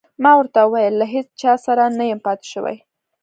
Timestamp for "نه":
1.97-2.03